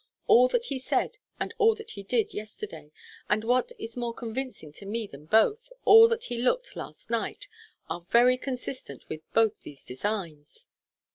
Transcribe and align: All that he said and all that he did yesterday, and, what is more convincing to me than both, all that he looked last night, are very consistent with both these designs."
All 0.25 0.47
that 0.47 0.65
he 0.65 0.79
said 0.79 1.19
and 1.39 1.53
all 1.59 1.75
that 1.75 1.91
he 1.91 2.01
did 2.01 2.33
yesterday, 2.33 2.91
and, 3.29 3.43
what 3.43 3.71
is 3.77 3.95
more 3.95 4.15
convincing 4.15 4.71
to 4.71 4.87
me 4.87 5.05
than 5.05 5.27
both, 5.27 5.71
all 5.85 6.07
that 6.07 6.23
he 6.23 6.39
looked 6.39 6.75
last 6.75 7.11
night, 7.11 7.45
are 7.87 8.01
very 8.09 8.35
consistent 8.39 9.07
with 9.09 9.21
both 9.35 9.59
these 9.59 9.85
designs." 9.85 10.65